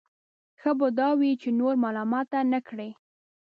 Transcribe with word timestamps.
ښه 0.61 0.71
به 0.79 0.87
دا 0.99 1.09
وي 1.19 1.31
چې 1.41 1.49
نور 1.59 1.73
ملامته 1.83 2.39
نه 2.53 2.59
کړي. 2.67 2.89